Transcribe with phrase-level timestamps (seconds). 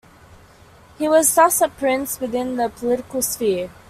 [0.97, 3.69] He was thus a prince within the political sphere.